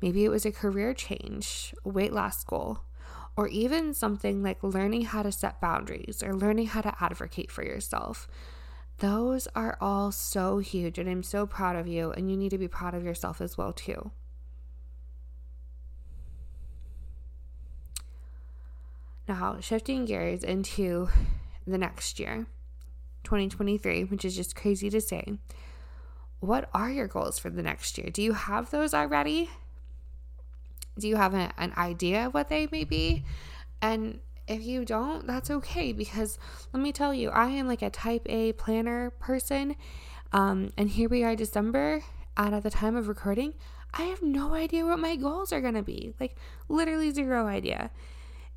Maybe 0.03 0.25
it 0.25 0.31
was 0.31 0.45
a 0.45 0.51
career 0.51 0.95
change, 0.95 1.77
weight 1.85 2.13
loss 2.13 2.43
goal, 2.43 2.81
or 3.37 3.47
even 3.47 3.95
something 3.95 4.43
like 4.43 4.65
learning 4.65 5.03
how 5.03 5.23
to 5.23 5.31
set 5.31 5.61
boundaries 5.61 6.25
or 6.25 6.35
learning 6.35 6.67
how 6.67 6.81
to 6.81 6.97
advocate 7.01 7.53
for 7.53 7.63
yourself. 7.63 8.27
Those 8.99 9.47
are 9.55 9.79
all 9.81 10.11
so 10.11 10.59
huge, 10.59 10.99
and 10.99 11.09
I'm 11.09 11.23
so 11.23 11.47
proud 11.47 11.77
of 11.77 11.87
you, 11.87 12.11
and 12.11 12.29
you 12.29 12.37
need 12.37 12.51
to 12.51 12.59
be 12.59 12.67
proud 12.67 12.95
of 12.95 13.05
yourself 13.05 13.41
as 13.41 13.57
well, 13.57 13.73
too. 13.73 14.11
Now, 19.29 19.59
shifting 19.61 20.05
gears 20.05 20.45
into 20.45 21.09
the 21.67 21.79
next 21.79 22.21
year, 22.21 22.47
2023, 23.25 24.05
which 24.05 24.25
is 24.25 24.37
just 24.37 24.55
crazy 24.55 24.89
to 24.91 25.01
say. 25.01 25.39
What 26.39 26.69
are 26.73 26.91
your 26.91 27.09
goals 27.09 27.39
for 27.39 27.51
the 27.51 27.63
next 27.63 27.99
year? 27.99 28.11
Do 28.11 28.23
you 28.23 28.35
have 28.35 28.71
those 28.71 28.95
already? 28.95 29.51
Do 30.99 31.09
you 31.09 31.17
have 31.17 31.35
a, 31.35 31.53
an 31.59 31.73
idea 31.77 32.27
of 32.27 32.35
what 32.35 32.49
they 32.49 32.69
may 32.71 32.85
be? 32.85 33.25
And 33.83 34.21
if 34.47 34.63
you 34.63 34.85
don't, 34.85 35.27
that's 35.27 35.51
okay 35.51 35.93
because 35.93 36.39
let 36.73 36.83
me 36.83 36.93
tell 36.93 37.13
you, 37.13 37.31
I 37.31 37.49
am 37.49 37.67
like 37.67 37.83
a 37.83 37.91
type 37.91 38.27
A 38.27 38.53
planner 38.53 39.11
person. 39.11 39.75
Um, 40.33 40.71
and 40.77 40.89
here 40.91 41.09
we 41.09 41.25
are, 41.25 41.35
December, 41.35 42.03
and 42.37 42.55
at 42.55 42.63
the 42.63 42.71
time 42.71 42.97
of 42.97 43.09
recording, 43.09 43.55
I 43.93 44.03
have 44.03 44.23
no 44.23 44.55
idea 44.55 44.85
what 44.85 44.99
my 44.99 45.17
goals 45.17 45.53
are 45.53 45.61
going 45.61 45.75
to 45.75 45.83
be. 45.83 46.15
Like, 46.21 46.37
literally, 46.69 47.11
zero 47.11 47.47
idea. 47.47 47.91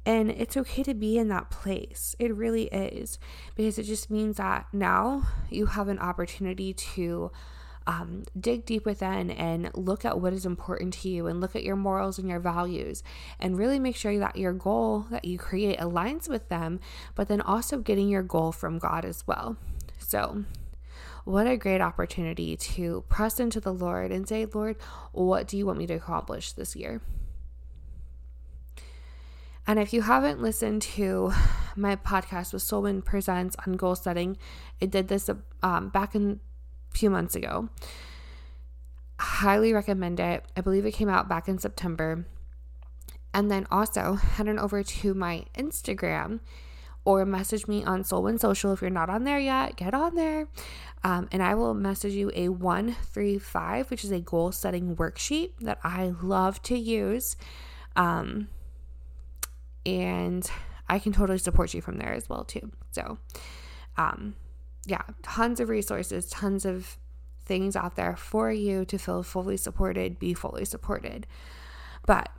And 0.05 0.31
it's 0.31 0.57
okay 0.57 0.83
to 0.83 0.93
be 0.93 1.17
in 1.17 1.27
that 1.27 1.51
place. 1.51 2.15
It 2.19 2.33
really 2.33 2.65
is. 2.65 3.19
Because 3.55 3.77
it 3.77 3.83
just 3.83 4.09
means 4.09 4.37
that 4.37 4.67
now 4.73 5.27
you 5.49 5.67
have 5.67 5.87
an 5.87 5.99
opportunity 5.99 6.73
to 6.73 7.31
um, 7.89 8.23
dig 8.39 8.65
deep 8.65 8.85
within 8.85 9.31
and 9.31 9.71
look 9.73 10.05
at 10.05 10.19
what 10.19 10.31
is 10.31 10.45
important 10.45 10.93
to 10.93 11.09
you 11.09 11.25
and 11.25 11.41
look 11.41 11.55
at 11.55 11.63
your 11.63 11.75
morals 11.75 12.19
and 12.19 12.29
your 12.29 12.39
values 12.39 13.01
and 13.39 13.57
really 13.57 13.79
make 13.79 13.95
sure 13.95 14.17
that 14.19 14.35
your 14.35 14.53
goal 14.53 15.07
that 15.09 15.25
you 15.25 15.39
create 15.39 15.79
aligns 15.79 16.29
with 16.29 16.49
them, 16.49 16.79
but 17.15 17.27
then 17.27 17.41
also 17.41 17.79
getting 17.79 18.07
your 18.07 18.21
goal 18.21 18.51
from 18.51 18.77
God 18.77 19.05
as 19.05 19.25
well. 19.25 19.57
So, 19.97 20.43
what 21.25 21.47
a 21.47 21.57
great 21.57 21.81
opportunity 21.81 22.55
to 22.55 23.03
press 23.09 23.39
into 23.39 23.59
the 23.59 23.73
Lord 23.73 24.11
and 24.11 24.27
say, 24.27 24.45
Lord, 24.45 24.77
what 25.11 25.47
do 25.47 25.57
you 25.57 25.65
want 25.65 25.79
me 25.79 25.87
to 25.87 25.95
accomplish 25.95 26.51
this 26.53 26.75
year? 26.75 27.01
And 29.69 29.77
if 29.77 29.93
you 29.93 30.01
haven't 30.01 30.41
listened 30.41 30.81
to 30.81 31.31
my 31.75 31.95
podcast 31.95 32.53
with 32.53 32.63
SOLWIN 32.63 33.05
Presents 33.05 33.55
on 33.67 33.73
goal 33.73 33.93
setting, 33.93 34.35
it 34.79 34.89
did 34.89 35.09
this 35.09 35.29
um, 35.61 35.89
back 35.89 36.15
in 36.15 36.39
a 36.91 36.97
few 36.97 37.11
months 37.11 37.35
ago. 37.35 37.69
Highly 39.19 39.71
recommend 39.71 40.19
it. 40.19 40.43
I 40.57 40.61
believe 40.61 40.87
it 40.87 40.93
came 40.93 41.07
out 41.07 41.29
back 41.29 41.47
in 41.47 41.59
September. 41.59 42.25
And 43.31 43.51
then 43.51 43.67
also 43.69 44.15
head 44.15 44.49
on 44.49 44.57
over 44.57 44.81
to 44.81 45.13
my 45.13 45.45
Instagram 45.55 46.39
or 47.05 47.23
message 47.23 47.67
me 47.67 47.83
on 47.83 48.03
SOLWIN 48.03 48.39
Social. 48.39 48.73
If 48.73 48.81
you're 48.81 48.89
not 48.89 49.11
on 49.11 49.23
there 49.23 49.39
yet, 49.39 49.75
get 49.75 49.93
on 49.93 50.15
there. 50.15 50.47
Um, 51.03 51.29
and 51.31 51.43
I 51.43 51.53
will 51.53 51.75
message 51.75 52.13
you 52.13 52.31
a 52.33 52.49
135, 52.49 53.91
which 53.91 54.03
is 54.03 54.09
a 54.09 54.19
goal 54.19 54.51
setting 54.51 54.95
worksheet 54.95 55.51
that 55.61 55.77
I 55.83 56.15
love 56.23 56.59
to 56.63 56.75
use. 56.75 57.35
Um, 57.95 58.47
and 59.85 60.49
I 60.87 60.99
can 60.99 61.13
totally 61.13 61.37
support 61.37 61.73
you 61.73 61.81
from 61.81 61.97
there 61.97 62.13
as 62.13 62.27
well 62.27 62.43
too. 62.43 62.71
So, 62.91 63.17
um, 63.97 64.35
yeah, 64.85 65.01
tons 65.21 65.59
of 65.59 65.69
resources, 65.69 66.27
tons 66.29 66.65
of 66.65 66.97
things 67.45 67.75
out 67.75 67.95
there 67.95 68.15
for 68.15 68.51
you 68.51 68.85
to 68.85 68.97
feel 68.97 69.23
fully 69.23 69.57
supported, 69.57 70.19
be 70.19 70.33
fully 70.33 70.65
supported. 70.65 71.27
But 72.05 72.29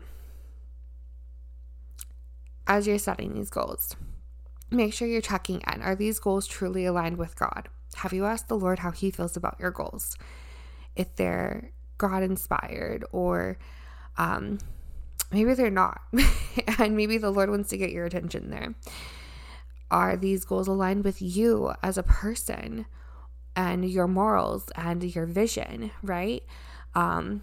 as 2.67 2.87
you're 2.87 2.99
setting 2.99 3.35
these 3.35 3.51
goals, 3.51 3.97
make 4.71 4.95
sure 4.95 5.09
you're 5.09 5.21
checking 5.21 5.61
in. 5.73 5.83
Are 5.83 5.95
these 5.95 6.19
goals 6.19 6.47
truly 6.47 6.87
aligned 6.87 7.19
with 7.19 7.37
God? 7.37 7.69
Have 7.97 8.13
you 8.13 8.25
asked 8.25 8.49
the 8.49 8.59
Lord 8.59 8.79
how 8.79 8.93
He 8.93 9.11
feels 9.11 9.37
about 9.37 9.59
your 9.59 9.71
goals? 9.71 10.17
If 10.97 11.17
they're 11.17 11.73
God 11.99 12.23
inspired 12.23 13.05
or 13.13 13.59
um, 14.17 14.59
maybe 15.33 15.55
they're 15.55 15.71
not. 15.71 16.01
and 16.79 16.97
maybe 16.97 17.19
the 17.19 17.31
Lord 17.31 17.51
wants 17.51 17.71
to 17.71 17.77
get 17.77 17.93
your 17.93 18.07
attention 18.07 18.51
there. 18.51 18.75
Are 19.91 20.17
these 20.17 20.45
goals 20.45 20.69
aligned 20.69 21.05
with 21.05 21.21
you 21.21 21.73
as 21.83 21.99
a 21.99 22.03
person 22.03 22.87
and 23.57 23.89
your 23.89 24.07
morals 24.07 24.71
and 24.77 25.03
your 25.03 25.27
vision, 25.27 25.91
right? 26.03 26.45
Um, 26.95 27.43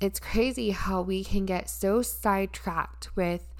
it's 0.00 0.20
crazy 0.20 0.70
how 0.70 1.02
we 1.02 1.24
can 1.24 1.46
get 1.46 1.68
so 1.68 2.02
sidetracked 2.02 3.14
with 3.16 3.54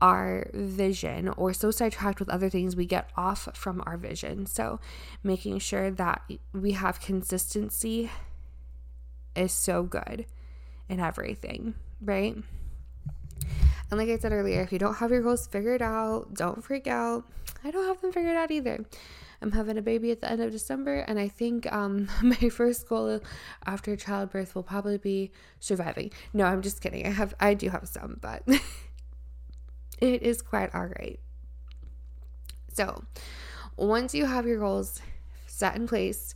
our 0.00 0.50
vision 0.52 1.28
or 1.28 1.52
so 1.52 1.70
sidetracked 1.70 2.18
with 2.20 2.28
other 2.28 2.50
things 2.50 2.76
we 2.76 2.86
get 2.86 3.10
off 3.16 3.48
from 3.54 3.82
our 3.86 3.96
vision. 3.96 4.46
So, 4.46 4.80
making 5.22 5.60
sure 5.60 5.90
that 5.90 6.22
we 6.52 6.72
have 6.72 7.00
consistency 7.00 8.10
is 9.34 9.52
so 9.52 9.82
good 9.82 10.26
in 10.88 11.00
everything 11.00 11.74
right? 12.04 12.36
And 13.90 14.00
like 14.00 14.08
I 14.08 14.18
said 14.18 14.32
earlier, 14.32 14.62
if 14.62 14.72
you 14.72 14.78
don't 14.78 14.94
have 14.94 15.10
your 15.10 15.22
goals 15.22 15.46
figured 15.46 15.82
out, 15.82 16.34
don't 16.34 16.62
freak 16.64 16.86
out. 16.86 17.24
I 17.62 17.70
don't 17.70 17.86
have 17.86 18.00
them 18.00 18.12
figured 18.12 18.36
out 18.36 18.50
either. 18.50 18.84
I'm 19.42 19.52
having 19.52 19.76
a 19.76 19.82
baby 19.82 20.10
at 20.10 20.20
the 20.20 20.30
end 20.30 20.40
of 20.40 20.50
December, 20.50 21.00
and 21.00 21.18
I 21.18 21.28
think 21.28 21.70
um, 21.72 22.08
my 22.22 22.48
first 22.48 22.88
goal 22.88 23.20
after 23.66 23.96
childbirth 23.96 24.54
will 24.54 24.62
probably 24.62 24.98
be 24.98 25.32
surviving. 25.60 26.12
No, 26.32 26.44
I'm 26.44 26.62
just 26.62 26.80
kidding. 26.80 27.06
I 27.06 27.10
have, 27.10 27.34
I 27.40 27.54
do 27.54 27.68
have 27.68 27.86
some, 27.88 28.18
but 28.20 28.42
it 29.98 30.22
is 30.22 30.40
quite 30.40 30.74
all 30.74 30.86
right. 30.86 31.20
So, 32.72 33.04
once 33.76 34.14
you 34.14 34.24
have 34.26 34.46
your 34.46 34.58
goals 34.58 35.00
set 35.46 35.76
in 35.76 35.86
place, 35.86 36.34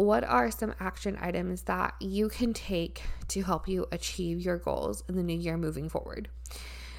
what 0.00 0.24
are 0.24 0.50
some 0.50 0.74
action 0.80 1.18
items 1.20 1.62
that 1.62 1.94
you 2.00 2.28
can 2.28 2.52
take 2.52 3.02
to 3.28 3.42
help 3.42 3.68
you 3.68 3.86
achieve 3.92 4.40
your 4.40 4.58
goals 4.58 5.02
in 5.08 5.16
the 5.16 5.22
new 5.22 5.38
year 5.38 5.56
moving 5.56 5.88
forward? 5.88 6.28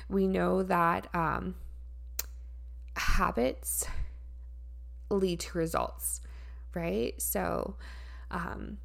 We 0.09 0.27
know 0.27 0.63
that 0.63 1.07
um, 1.13 1.55
habits 2.95 3.85
lead 5.09 5.39
to 5.41 5.57
results, 5.57 6.21
right? 6.73 7.19
So, 7.21 7.75
um, 8.29 8.77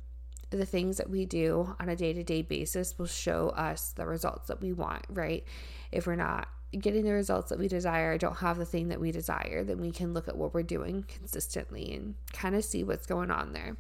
the 0.51 0.67
things 0.67 0.97
that 0.97 1.11
we 1.11 1.27
do 1.27 1.75
on 1.81 1.89
a 1.89 1.97
day 1.97 2.13
to 2.13 2.23
day 2.23 2.43
basis 2.43 2.97
will 2.99 3.07
show 3.07 3.49
us 3.51 3.93
the 3.93 4.07
results 4.07 4.47
that 4.49 4.61
we 4.61 4.73
want, 4.73 5.05
right? 5.11 5.45
If 5.91 6.07
we're 6.07 6.17
not 6.17 6.49
getting 6.79 7.05
the 7.05 7.13
results 7.13 7.51
that 7.51 7.59
we 7.59 7.69
desire, 7.69 8.17
don't 8.19 8.37
have 8.37 8.59
the 8.59 8.65
thing 8.65 8.89
that 8.89 9.01
we 9.01 9.11
desire, 9.11 9.65
then 9.65 9.81
we 9.81 9.91
can 9.91 10.15
look 10.15 10.29
at 10.29 10.37
what 10.37 10.55
we're 10.55 10.63
doing 10.63 11.05
consistently 11.09 11.93
and 11.95 12.15
kind 12.33 12.55
of 12.55 12.65
see 12.65 12.85
what's 12.85 13.07
going 13.07 13.31
on 13.31 13.53
there. 13.53 13.77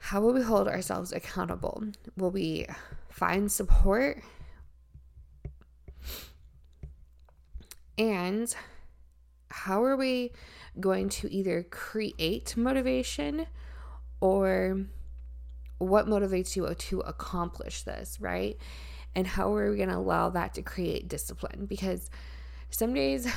How 0.00 0.20
will 0.20 0.32
we 0.32 0.42
hold 0.42 0.66
ourselves 0.66 1.12
accountable? 1.12 1.84
Will 2.16 2.30
we 2.30 2.66
find 3.10 3.52
support? 3.52 4.22
And 7.96 8.52
how 9.50 9.84
are 9.84 9.96
we 9.96 10.32
going 10.80 11.10
to 11.10 11.32
either 11.32 11.62
create 11.62 12.56
motivation 12.56 13.46
or 14.20 14.86
what 15.78 16.06
motivates 16.06 16.56
you 16.56 16.72
to 16.74 17.00
accomplish 17.00 17.82
this, 17.82 18.18
right? 18.20 18.56
And 19.14 19.26
how 19.26 19.54
are 19.54 19.70
we 19.70 19.76
going 19.76 19.90
to 19.90 19.96
allow 19.96 20.30
that 20.30 20.54
to 20.54 20.62
create 20.62 21.08
discipline? 21.08 21.66
Because 21.66 22.10
some 22.70 22.94
days 22.94 23.28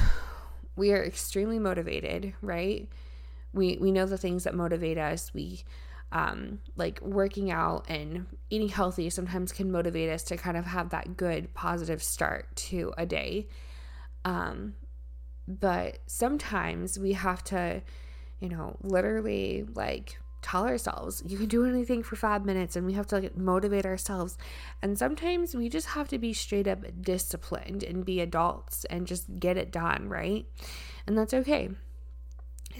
we 0.75 0.93
are 0.93 1.03
extremely 1.03 1.60
motivated, 1.60 2.34
right? 2.41 2.88
We 3.53 3.77
we 3.79 3.91
know 3.91 4.05
the 4.05 4.17
things 4.17 4.46
that 4.46 4.55
motivate 4.55 4.98
us. 4.98 5.34
We 5.34 5.63
um, 6.13 6.60
like 6.75 7.01
working 7.01 7.50
out 7.51 7.86
and 7.89 8.27
eating 8.51 8.70
healthy 8.70 9.10
sometimes 9.10 9.51
can 9.51 9.72
motivate 9.72 10.10
us 10.10 10.22
to 10.24 10.38
kind 10.38 10.55
of 10.55 10.65
have 10.65 10.91
that 10.91 11.17
good 11.17 11.53
positive 11.55 12.03
start 12.03 12.55
to 12.55 12.93
a 12.98 13.05
day. 13.05 13.48
Um, 14.24 14.75
but 15.48 15.98
sometimes 16.05 16.98
we 16.98 17.13
have 17.13 17.43
to 17.46 17.82
you 18.39 18.48
know 18.48 18.77
literally 18.82 19.65
like 19.75 20.17
tell 20.41 20.67
ourselves 20.67 21.24
you 21.25 21.38
can 21.38 21.48
do 21.48 21.65
anything 21.65 22.03
for 22.03 22.15
five 22.15 22.46
minutes 22.46 22.75
and 22.75 22.86
we 22.86 22.93
have 22.93 23.08
to 23.08 23.15
like 23.20 23.36
motivate 23.36 23.86
ourselves. 23.86 24.38
And 24.84 24.98
sometimes 24.98 25.55
we 25.55 25.67
just 25.67 25.88
have 25.88 26.10
to 26.10 26.20
be 26.20 26.32
straight 26.34 26.67
up 26.67 26.84
disciplined 27.01 27.82
and 27.82 28.05
be 28.05 28.22
adults 28.22 28.86
and 28.86 29.08
just 29.08 29.39
get 29.39 29.58
it 29.58 29.72
done 29.72 30.10
right? 30.10 30.46
And 31.08 31.17
that's 31.17 31.34
okay. 31.34 31.70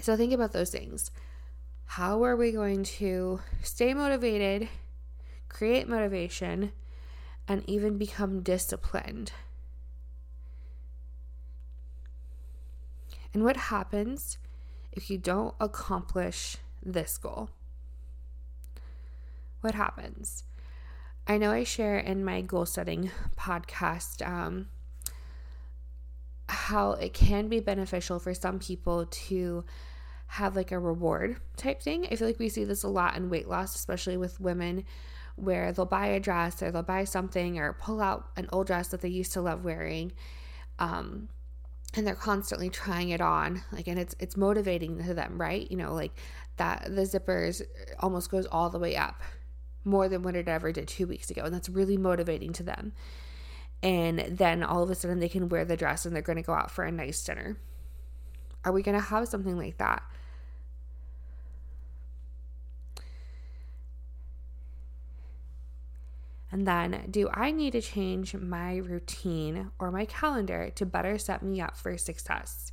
So 0.02 0.16
think 0.16 0.32
about 0.32 0.52
those 0.52 0.70
things 0.70 1.10
how 1.86 2.24
are 2.24 2.36
we 2.36 2.52
going 2.52 2.84
to 2.84 3.40
stay 3.62 3.94
motivated, 3.94 4.68
create 5.48 5.88
motivation, 5.88 6.72
and 7.46 7.62
even 7.68 7.98
become 7.98 8.42
disciplined? 8.42 9.32
And 13.32 13.42
what 13.44 13.56
happens 13.56 14.38
if 14.92 15.10
you 15.10 15.18
don't 15.18 15.54
accomplish 15.60 16.56
this 16.82 17.18
goal? 17.18 17.50
What 19.60 19.74
happens? 19.74 20.44
I 21.26 21.38
know 21.38 21.50
I 21.50 21.64
share 21.64 21.98
in 21.98 22.24
my 22.24 22.42
goal 22.42 22.66
setting 22.66 23.10
podcast 23.36 24.26
um, 24.26 24.68
how 26.48 26.92
it 26.92 27.14
can 27.14 27.48
be 27.48 27.60
beneficial 27.60 28.18
for 28.18 28.34
some 28.34 28.58
people 28.58 29.06
to 29.06 29.64
have 30.26 30.56
like 30.56 30.72
a 30.72 30.78
reward 30.78 31.36
type 31.56 31.80
thing. 31.80 32.06
I 32.10 32.16
feel 32.16 32.26
like 32.26 32.38
we 32.38 32.48
see 32.48 32.64
this 32.64 32.82
a 32.82 32.88
lot 32.88 33.16
in 33.16 33.30
weight 33.30 33.48
loss, 33.48 33.74
especially 33.74 34.16
with 34.16 34.40
women, 34.40 34.84
where 35.36 35.72
they'll 35.72 35.84
buy 35.84 36.06
a 36.06 36.20
dress 36.20 36.62
or 36.62 36.70
they'll 36.70 36.82
buy 36.82 37.04
something 37.04 37.58
or 37.58 37.72
pull 37.72 38.00
out 38.00 38.28
an 38.36 38.48
old 38.52 38.66
dress 38.66 38.88
that 38.88 39.00
they 39.00 39.08
used 39.08 39.32
to 39.32 39.40
love 39.40 39.64
wearing. 39.64 40.12
Um, 40.78 41.28
and 41.96 42.06
they're 42.06 42.14
constantly 42.14 42.68
trying 42.68 43.10
it 43.10 43.20
on 43.20 43.62
like 43.72 43.86
and 43.86 43.98
it's 43.98 44.14
it's 44.18 44.36
motivating 44.36 45.02
to 45.02 45.14
them 45.14 45.40
right 45.40 45.70
you 45.70 45.76
know 45.76 45.94
like 45.94 46.12
that 46.56 46.84
the 46.86 47.02
zippers 47.02 47.62
almost 48.00 48.30
goes 48.30 48.46
all 48.46 48.70
the 48.70 48.78
way 48.78 48.96
up 48.96 49.22
more 49.84 50.08
than 50.08 50.22
what 50.22 50.34
it 50.34 50.48
ever 50.48 50.72
did 50.72 50.88
two 50.88 51.06
weeks 51.06 51.30
ago 51.30 51.42
and 51.44 51.54
that's 51.54 51.68
really 51.68 51.96
motivating 51.96 52.52
to 52.52 52.62
them 52.62 52.92
and 53.82 54.18
then 54.18 54.62
all 54.62 54.82
of 54.82 54.90
a 54.90 54.94
sudden 54.94 55.20
they 55.20 55.28
can 55.28 55.48
wear 55.48 55.64
the 55.64 55.76
dress 55.76 56.04
and 56.04 56.14
they're 56.14 56.22
going 56.22 56.36
to 56.36 56.42
go 56.42 56.54
out 56.54 56.70
for 56.70 56.84
a 56.84 56.90
nice 56.90 57.22
dinner 57.22 57.56
are 58.64 58.72
we 58.72 58.82
going 58.82 58.96
to 58.96 59.04
have 59.04 59.28
something 59.28 59.56
like 59.56 59.78
that 59.78 60.02
And 66.54 66.68
then, 66.68 67.08
do 67.10 67.28
I 67.34 67.50
need 67.50 67.72
to 67.72 67.80
change 67.80 68.32
my 68.32 68.76
routine 68.76 69.72
or 69.80 69.90
my 69.90 70.04
calendar 70.04 70.70
to 70.76 70.86
better 70.86 71.18
set 71.18 71.42
me 71.42 71.60
up 71.60 71.76
for 71.76 71.98
success? 71.98 72.70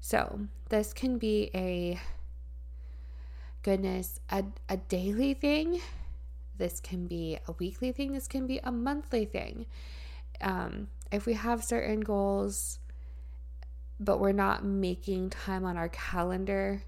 So, 0.00 0.40
this 0.70 0.92
can 0.92 1.16
be 1.16 1.52
a 1.54 2.00
goodness, 3.62 4.18
a, 4.28 4.42
a 4.68 4.76
daily 4.76 5.34
thing. 5.34 5.80
This 6.58 6.80
can 6.80 7.06
be 7.06 7.38
a 7.46 7.52
weekly 7.52 7.92
thing. 7.92 8.12
This 8.12 8.26
can 8.26 8.48
be 8.48 8.58
a 8.64 8.72
monthly 8.72 9.24
thing. 9.24 9.66
Um, 10.40 10.88
if 11.12 11.26
we 11.26 11.34
have 11.34 11.62
certain 11.62 12.00
goals, 12.00 12.80
but 14.00 14.18
we're 14.18 14.32
not 14.32 14.64
making 14.64 15.30
time 15.30 15.64
on 15.64 15.76
our 15.76 15.90
calendar, 15.90 16.82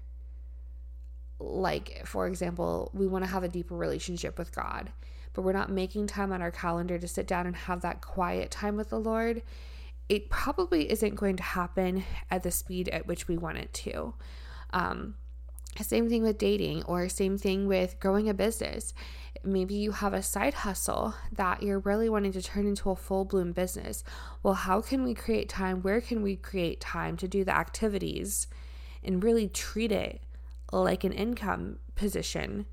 like 1.39 2.03
for 2.05 2.27
example, 2.27 2.91
we 2.93 3.07
want 3.07 3.23
to 3.23 3.31
have 3.31 3.43
a 3.43 3.47
deeper 3.47 3.75
relationship 3.75 4.37
with 4.37 4.53
God 4.53 4.91
but 5.33 5.41
we're 5.41 5.51
not 5.51 5.69
making 5.69 6.07
time 6.07 6.31
on 6.31 6.41
our 6.41 6.51
calendar 6.51 6.97
to 6.97 7.07
sit 7.07 7.27
down 7.27 7.47
and 7.47 7.55
have 7.55 7.81
that 7.81 8.01
quiet 8.01 8.51
time 8.51 8.77
with 8.77 8.89
the 8.89 8.99
Lord, 8.99 9.41
it 10.07 10.29
probably 10.29 10.91
isn't 10.91 11.15
going 11.15 11.37
to 11.37 11.43
happen 11.43 12.03
at 12.29 12.43
the 12.43 12.51
speed 12.51 12.87
at 12.89 13.07
which 13.07 13.27
we 13.27 13.37
want 13.37 13.57
it 13.57 13.73
to. 13.73 14.13
Um, 14.71 15.15
same 15.81 16.09
thing 16.09 16.21
with 16.21 16.37
dating, 16.37 16.83
or 16.83 17.09
same 17.09 17.37
thing 17.37 17.67
with 17.67 17.99
growing 17.99 18.29
a 18.29 18.33
business. 18.33 18.93
Maybe 19.43 19.73
you 19.73 19.91
have 19.91 20.13
a 20.13 20.21
side 20.21 20.53
hustle 20.53 21.15
that 21.31 21.63
you're 21.63 21.79
really 21.79 22.09
wanting 22.09 22.31
to 22.33 22.41
turn 22.41 22.67
into 22.67 22.91
a 22.91 22.95
full 22.95 23.25
bloom 23.25 23.51
business. 23.51 24.03
Well, 24.43 24.53
how 24.53 24.81
can 24.81 25.03
we 25.03 25.13
create 25.13 25.49
time? 25.49 25.81
Where 25.81 25.99
can 25.99 26.21
we 26.21 26.35
create 26.35 26.79
time 26.79 27.17
to 27.17 27.27
do 27.27 27.43
the 27.43 27.55
activities 27.55 28.47
and 29.03 29.23
really 29.23 29.47
treat 29.47 29.91
it 29.91 30.21
like 30.71 31.03
an 31.03 31.11
income 31.11 31.79
position 31.95 32.65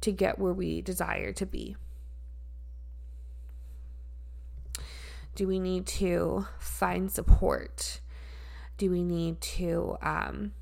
to 0.00 0.12
get 0.12 0.38
where 0.38 0.52
we 0.52 0.80
desire 0.80 1.32
to 1.32 1.46
be? 1.46 1.76
Do 5.34 5.46
we 5.46 5.58
need 5.58 5.86
to 5.86 6.46
find 6.58 7.12
support? 7.12 8.00
Do 8.76 8.90
we 8.90 9.02
need 9.04 9.40
to 9.40 9.96
um, 10.02 10.52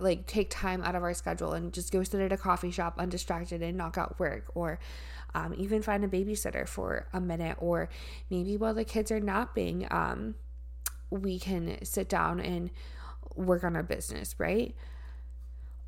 like 0.00 0.26
take 0.26 0.50
time 0.50 0.82
out 0.82 0.94
of 0.94 1.02
our 1.02 1.14
schedule 1.14 1.52
and 1.52 1.72
just 1.72 1.92
go 1.92 2.02
sit 2.02 2.20
at 2.20 2.32
a 2.32 2.36
coffee 2.36 2.70
shop 2.70 2.94
undistracted 2.98 3.62
and 3.62 3.76
knock 3.76 3.98
out 3.98 4.18
work 4.18 4.50
or 4.54 4.78
um, 5.34 5.54
even 5.56 5.82
find 5.82 6.04
a 6.04 6.08
babysitter 6.08 6.66
for 6.66 7.06
a 7.12 7.20
minute 7.20 7.56
or 7.60 7.88
maybe 8.30 8.56
while 8.56 8.74
the 8.74 8.84
kids 8.84 9.10
are 9.10 9.20
napping 9.20 9.86
um, 9.90 10.34
we 11.10 11.38
can 11.38 11.82
sit 11.84 12.08
down 12.08 12.40
and 12.40 12.70
work 13.34 13.64
on 13.64 13.76
our 13.76 13.82
business 13.82 14.34
right? 14.38 14.74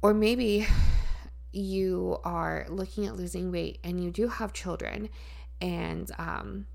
Or 0.02 0.14
maybe 0.14 0.66
you 1.52 2.18
are 2.24 2.66
looking 2.68 3.06
at 3.06 3.16
losing 3.16 3.50
weight 3.50 3.78
and 3.84 4.02
you 4.02 4.10
do 4.10 4.28
have 4.28 4.52
children 4.52 5.08
and 5.60 6.10
um, 6.18 6.66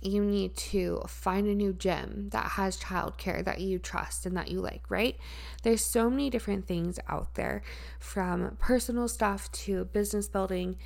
you 0.00 0.24
need 0.24 0.56
to 0.56 1.02
find 1.06 1.46
a 1.46 1.54
new 1.54 1.72
gym 1.72 2.28
that 2.32 2.52
has 2.52 2.78
childcare 2.78 3.44
that 3.44 3.60
you 3.60 3.78
trust 3.78 4.26
and 4.26 4.36
that 4.36 4.50
you 4.50 4.60
like, 4.60 4.90
right? 4.90 5.16
There's 5.62 5.84
so 5.84 6.08
many 6.08 6.30
different 6.30 6.66
things 6.66 6.98
out 7.08 7.34
there 7.34 7.62
from 7.98 8.56
personal 8.58 9.08
stuff 9.08 9.50
to 9.52 9.84
business 9.86 10.28
building. 10.28 10.76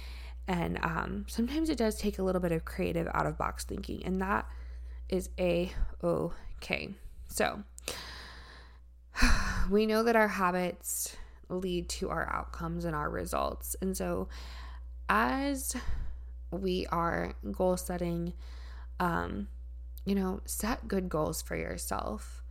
And 0.48 0.78
um, 0.82 1.26
sometimes 1.28 1.70
it 1.70 1.78
does 1.78 1.96
take 1.96 2.18
a 2.18 2.22
little 2.22 2.40
bit 2.40 2.52
of 2.52 2.64
creative 2.64 3.08
out 3.12 3.26
of 3.26 3.36
box 3.38 3.64
thinking, 3.64 4.04
and 4.04 4.20
that 4.20 4.48
is 5.08 5.28
a 5.38 5.72
okay. 6.02 6.90
So 7.28 7.62
we 9.70 9.86
know 9.86 10.02
that 10.02 10.16
our 10.16 10.28
habits 10.28 11.16
lead 11.48 11.88
to 11.88 12.10
our 12.10 12.32
outcomes 12.32 12.84
and 12.84 12.94
our 12.94 13.08
results. 13.08 13.76
And 13.80 13.96
so, 13.96 14.28
as 15.08 15.76
we 16.50 16.86
are 16.86 17.34
goal 17.52 17.76
setting, 17.76 18.32
um, 19.00 19.48
you 20.04 20.14
know, 20.14 20.40
set 20.44 20.88
good 20.88 21.08
goals 21.08 21.42
for 21.42 21.56
yourself. 21.56 22.42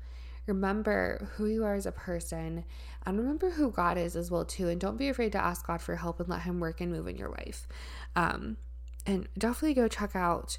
Remember 0.47 1.29
who 1.36 1.47
you 1.47 1.63
are 1.63 1.73
as 1.73 1.88
a 1.88 1.91
person 1.91 2.65
and 3.05 3.17
remember 3.17 3.51
who 3.51 3.71
God 3.71 3.97
is 3.97 4.15
as 4.15 4.29
well 4.29 4.45
too. 4.45 4.67
And 4.67 4.79
don't 4.79 4.97
be 4.97 5.10
afraid 5.10 5.31
to 5.31 5.43
ask 5.43 5.65
God 5.65 5.81
for 5.81 5.95
help 5.95 6.19
and 6.19 6.29
let 6.29 6.41
him 6.41 6.60
work 6.60 6.81
and 6.81 6.91
move 6.91 7.08
in 7.08 7.17
your 7.17 7.29
life. 7.29 7.67
Um, 8.15 8.58
and 9.05 9.27
definitely 9.38 9.73
go 9.73 9.88
check 9.88 10.15
out 10.15 10.58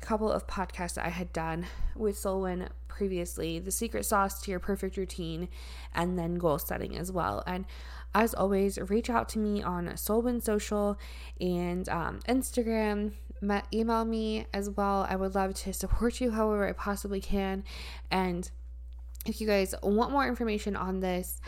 a 0.00 0.04
couple 0.04 0.30
of 0.30 0.46
podcasts 0.46 0.98
I 0.98 1.08
had 1.08 1.32
done 1.32 1.66
with 1.94 2.18
SOLWIN 2.18 2.68
previously 2.88 3.58
the 3.58 3.70
secret 3.70 4.06
sauce 4.06 4.40
to 4.40 4.50
your 4.50 4.60
perfect 4.60 4.96
routine, 4.96 5.48
and 5.94 6.18
then 6.18 6.36
goal 6.36 6.58
setting 6.58 6.96
as 6.96 7.12
well. 7.12 7.42
And 7.46 7.66
as 8.14 8.34
always, 8.34 8.78
reach 8.78 9.10
out 9.10 9.28
to 9.30 9.38
me 9.38 9.62
on 9.62 9.88
SOLWIN 9.96 10.42
Social 10.42 10.98
and 11.40 11.88
um, 11.88 12.20
Instagram. 12.28 13.12
Email 13.72 14.04
me 14.06 14.46
as 14.54 14.70
well. 14.70 15.06
I 15.08 15.16
would 15.16 15.34
love 15.34 15.54
to 15.54 15.72
support 15.74 16.20
you 16.20 16.30
however 16.30 16.66
I 16.66 16.72
possibly 16.72 17.20
can. 17.20 17.64
And 18.10 18.50
if 19.26 19.40
you 19.40 19.46
guys 19.46 19.74
want 19.82 20.10
more 20.10 20.26
information 20.26 20.74
on 20.74 21.00
this, 21.00 21.40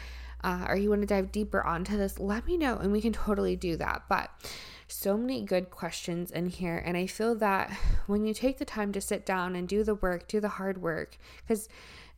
uh, 0.44 0.66
or 0.68 0.76
you 0.76 0.90
want 0.90 1.00
to 1.02 1.06
dive 1.06 1.32
deeper 1.32 1.64
onto 1.64 1.96
this, 1.96 2.18
let 2.18 2.46
me 2.46 2.56
know 2.56 2.76
and 2.76 2.92
we 2.92 3.00
can 3.00 3.12
totally 3.12 3.56
do 3.56 3.76
that. 3.76 4.02
But 4.08 4.30
so 4.88 5.16
many 5.16 5.42
good 5.42 5.70
questions 5.70 6.30
in 6.30 6.46
here. 6.46 6.82
And 6.84 6.96
I 6.96 7.06
feel 7.06 7.34
that 7.36 7.70
when 8.06 8.24
you 8.24 8.34
take 8.34 8.58
the 8.58 8.64
time 8.64 8.92
to 8.92 9.00
sit 9.00 9.24
down 9.24 9.54
and 9.54 9.68
do 9.68 9.84
the 9.84 9.94
work, 9.94 10.26
do 10.26 10.40
the 10.40 10.48
hard 10.48 10.82
work, 10.82 11.18
because 11.46 11.68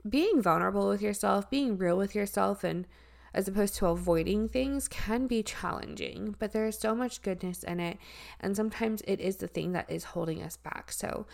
being 0.09 0.41
vulnerable 0.41 0.89
with 0.89 1.03
yourself, 1.03 1.51
being 1.51 1.77
real 1.77 1.97
with 1.97 2.15
yourself, 2.15 2.65
and 2.65 2.87
as 3.33 3.47
opposed 3.47 3.77
to 3.77 3.87
avoiding 3.87 4.49
things 4.49 4.89
can 4.89 5.27
be 5.27 5.43
challenging, 5.43 6.35
but 6.39 6.53
there 6.53 6.67
is 6.67 6.79
so 6.79 6.95
much 6.95 7.23
goodness 7.23 7.63
in 7.63 7.79
it. 7.79 7.99
And 8.41 8.57
sometimes 8.57 9.03
it 9.03 9.21
is 9.21 9.37
the 9.37 9.47
thing 9.47 9.73
that 9.73 9.91
is 9.91 10.05
holding 10.05 10.43
us 10.43 10.57
back. 10.57 10.91
So 10.91 11.27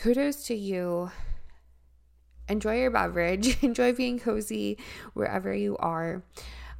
kudos 0.00 0.44
to 0.46 0.54
you. 0.54 1.10
Enjoy 2.48 2.80
your 2.80 2.90
beverage, 2.90 3.58
enjoy 3.62 3.92
being 3.92 4.18
cozy 4.18 4.78
wherever 5.14 5.54
you 5.54 5.76
are. 5.78 6.22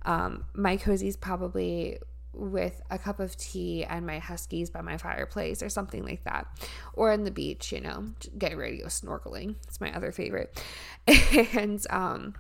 Um, 0.05 0.45
my 0.55 0.77
cozy 0.77 1.09
is 1.09 1.17
probably 1.17 1.99
with 2.33 2.81
a 2.91 2.99
cup 2.99 3.21
of 3.21 3.37
tea 3.37 3.85
and 3.85 4.07
my 4.07 4.19
huskies 4.19 4.71
by 4.71 4.81
my 4.81 4.97
fireplace 4.97 5.63
or 5.63 5.69
something 5.69 6.05
like 6.05 6.25
that. 6.25 6.47
Or 6.93 7.13
on 7.13 7.25
the 7.25 7.31
beach 7.31 7.73
you 7.73 7.81
know 7.81 8.07
get 8.39 8.57
ready 8.57 8.79
to 8.79 8.83
go 8.85 8.89
snorkeling. 8.89 9.57
It's 9.67 9.81
my 9.81 9.95
other 9.95 10.13
favorite. 10.13 10.63
And 11.53 11.85
um 11.91 12.35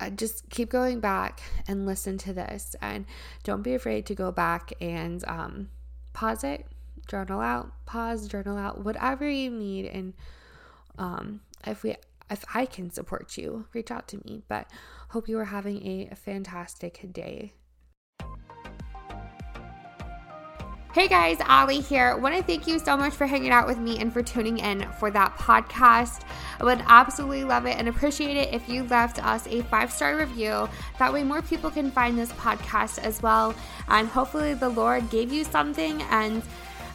I 0.00 0.10
just 0.10 0.48
keep 0.48 0.70
going 0.70 1.00
back 1.00 1.40
and 1.66 1.84
listen 1.84 2.18
to 2.18 2.32
this. 2.32 2.76
And 2.80 3.04
don't 3.42 3.62
be 3.62 3.74
afraid 3.74 4.06
to 4.06 4.14
go 4.14 4.30
back 4.30 4.72
and 4.80 5.24
um 5.26 5.70
pause 6.12 6.44
it 6.44 6.66
journal 7.08 7.40
out 7.40 7.72
pause 7.86 8.28
journal 8.28 8.56
out 8.56 8.84
whatever 8.84 9.28
you 9.28 9.50
need. 9.50 9.86
And 9.86 10.14
um 10.98 11.40
if 11.66 11.82
we 11.82 11.96
if 12.30 12.44
I 12.54 12.66
can 12.66 12.90
support 12.90 13.36
you 13.36 13.66
reach 13.72 13.90
out 13.90 14.06
to 14.08 14.18
me. 14.18 14.42
But 14.46 14.70
hope 15.10 15.28
you 15.28 15.38
are 15.38 15.46
having 15.46 16.08
a 16.10 16.14
fantastic 16.14 17.12
day 17.12 17.54
Hey 20.98 21.06
guys, 21.06 21.36
Ally 21.42 21.74
here. 21.74 22.16
Want 22.16 22.34
to 22.34 22.42
thank 22.42 22.66
you 22.66 22.80
so 22.80 22.96
much 22.96 23.12
for 23.12 23.24
hanging 23.24 23.52
out 23.52 23.68
with 23.68 23.78
me 23.78 24.00
and 24.00 24.12
for 24.12 24.20
tuning 24.20 24.58
in 24.58 24.84
for 24.98 25.12
that 25.12 25.38
podcast. 25.38 26.22
I 26.58 26.64
would 26.64 26.82
absolutely 26.88 27.44
love 27.44 27.66
it 27.66 27.76
and 27.78 27.86
appreciate 27.86 28.36
it 28.36 28.52
if 28.52 28.68
you 28.68 28.82
left 28.82 29.24
us 29.24 29.46
a 29.46 29.62
five 29.62 29.92
star 29.92 30.16
review. 30.16 30.68
That 30.98 31.12
way, 31.12 31.22
more 31.22 31.40
people 31.40 31.70
can 31.70 31.92
find 31.92 32.18
this 32.18 32.32
podcast 32.32 32.98
as 32.98 33.22
well. 33.22 33.54
And 33.86 34.08
hopefully, 34.08 34.54
the 34.54 34.70
Lord 34.70 35.08
gave 35.08 35.32
you 35.32 35.44
something. 35.44 36.02
And 36.10 36.42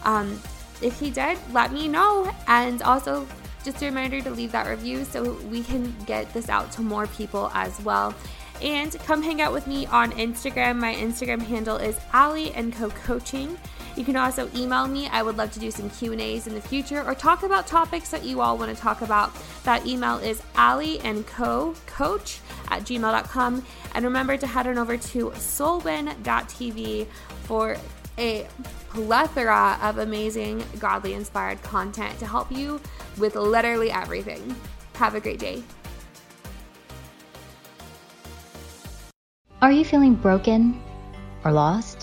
um, 0.03 0.37
if 0.81 0.99
He 0.99 1.09
did, 1.09 1.37
let 1.53 1.71
me 1.71 1.87
know. 1.87 2.29
And 2.47 2.81
also, 2.81 3.25
just 3.63 3.81
a 3.81 3.85
reminder 3.85 4.19
to 4.19 4.31
leave 4.31 4.51
that 4.51 4.67
review 4.67 5.05
so 5.05 5.31
we 5.49 5.63
can 5.63 5.95
get 6.05 6.33
this 6.33 6.49
out 6.49 6.73
to 6.73 6.81
more 6.81 7.07
people 7.07 7.51
as 7.53 7.79
well. 7.83 8.13
And 8.61 8.91
come 9.05 9.21
hang 9.21 9.41
out 9.41 9.53
with 9.53 9.65
me 9.65 9.85
on 9.85 10.11
Instagram. 10.11 10.77
My 10.77 10.93
Instagram 10.93 11.41
handle 11.41 11.77
is 11.77 11.97
Ally 12.11 12.51
and 12.53 12.73
Co 12.73 12.89
Coaching. 12.89 13.57
You 13.95 14.03
can 14.03 14.15
also 14.15 14.49
email 14.56 14.88
me. 14.88 15.08
I 15.08 15.21
would 15.21 15.38
love 15.38 15.51
to 15.53 15.60
do 15.60 15.69
some 15.69 15.89
Q&As 15.89 16.47
in 16.47 16.56
the 16.56 16.62
future 16.62 17.03
or 17.03 17.13
talk 17.13 17.43
about 17.43 17.67
topics 17.67 18.10
that 18.10 18.23
you 18.23 18.41
all 18.41 18.58
want 18.58 18.75
to 18.75 18.82
talk 18.82 19.01
about. 19.01 19.32
That 19.63 19.86
email 19.86 20.17
is 20.17 20.41
Ally 20.56 20.97
and 21.03 21.25
Co 21.27 21.75
Coach 21.86 22.39
at 22.69 22.82
gmail.com. 22.84 23.65
And 23.93 24.06
remember 24.06 24.36
to 24.38 24.47
head 24.47 24.67
on 24.67 24.77
over 24.77 24.97
to 24.97 25.29
solwin.tv 25.32 27.08
for 27.43 27.77
a 28.17 28.47
plethora 28.89 29.77
of 29.82 29.99
amazing 29.99 30.63
godly 30.79 31.13
inspired 31.13 31.62
content 31.62 32.17
to 32.19 32.25
help 32.25 32.51
you 32.51 32.79
with 33.17 33.36
literally 33.36 33.91
everything. 33.91 34.56
Have 34.95 35.15
a 35.15 35.19
great 35.19 35.39
day. 35.39 35.63
Are 39.62 39.71
you 39.71 39.86
feeling 39.86 40.15
broken 40.15 40.82
or 41.45 41.51
lost? 41.51 42.02